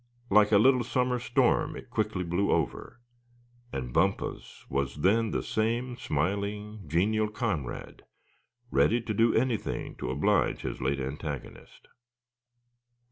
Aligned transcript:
Like 0.31 0.51
a 0.51 0.57
little 0.57 0.83
summer 0.83 1.19
storm 1.19 1.75
it 1.75 1.91
quickly 1.91 2.23
blew 2.23 2.49
over; 2.49 2.99
and 3.71 3.93
Bumpus 3.93 4.65
was 4.67 5.01
then 5.03 5.29
the 5.29 5.43
same 5.43 5.95
smiling, 5.95 6.85
genial 6.87 7.29
comrade, 7.29 8.01
ready 8.71 8.99
to 8.99 9.13
do 9.13 9.35
anything 9.35 9.93
to 9.97 10.09
oblige 10.09 10.61
his 10.61 10.81
late 10.81 10.99
antagonist. 10.99 11.87